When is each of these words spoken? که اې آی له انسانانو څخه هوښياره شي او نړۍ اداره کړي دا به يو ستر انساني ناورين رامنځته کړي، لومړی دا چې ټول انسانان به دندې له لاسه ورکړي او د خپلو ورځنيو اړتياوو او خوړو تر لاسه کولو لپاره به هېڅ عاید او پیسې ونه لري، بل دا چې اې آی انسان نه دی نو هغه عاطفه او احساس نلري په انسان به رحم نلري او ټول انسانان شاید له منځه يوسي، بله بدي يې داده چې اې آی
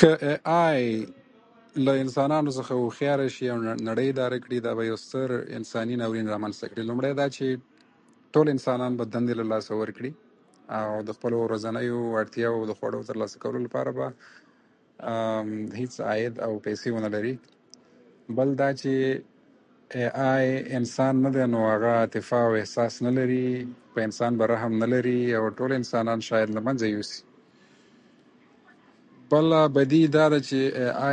که 0.00 0.08
اې 0.20 0.38
آی 0.44 1.06
له 1.86 1.92
انسانانو 2.02 2.50
څخه 2.58 2.72
هوښياره 2.82 3.26
شي 3.34 3.46
او 3.52 3.58
نړۍ 3.88 4.04
اداره 4.12 4.36
کړي 4.44 4.58
دا 4.66 4.72
به 4.78 4.82
يو 4.90 4.96
ستر 5.06 5.28
انساني 5.58 5.94
ناورين 6.02 6.26
رامنځته 6.34 6.66
کړي، 6.70 6.80
لومړی 6.90 7.12
دا 7.20 7.26
چې 7.36 7.46
ټول 8.34 8.46
انسانان 8.54 8.92
به 8.98 9.04
دندې 9.14 9.34
له 9.40 9.44
لاسه 9.52 9.72
ورکړي 9.82 10.10
او 10.78 10.88
د 11.08 11.16
خپلو 11.16 11.36
ورځنيو 11.42 11.98
اړتياوو 12.20 12.68
او 12.68 12.74
خوړو 12.80 13.00
تر 13.08 13.16
لاسه 13.22 13.42
کولو 13.44 13.58
لپاره 13.66 13.90
به 13.98 14.12
هېڅ 15.80 15.92
عاید 16.10 16.34
او 16.46 16.52
پیسې 16.66 16.86
ونه 16.94 17.08
لري، 17.14 17.34
بل 18.36 18.54
دا 18.62 18.68
چې 18.80 18.94
اې 19.16 20.06
آی 20.32 20.76
انسان 20.80 21.22
نه 21.24 21.30
دی 21.36 21.46
نو 21.54 21.60
هغه 21.72 21.94
عاطفه 22.00 22.38
او 22.48 22.52
احساس 22.62 23.00
نلري 23.06 23.48
په 23.94 24.00
انسان 24.08 24.36
به 24.42 24.46
رحم 24.52 24.78
نلري 24.84 25.20
او 25.38 25.48
ټول 25.50 25.70
انسانان 25.78 26.20
شاید 26.26 26.50
له 26.56 26.60
منځه 26.66 26.86
يوسي، 26.96 27.24
بله 29.32 29.60
بدي 29.66 29.98
يې 30.06 30.10
داده 30.18 30.38
چې 30.48 30.60
اې 30.80 30.86
آی 31.06 31.08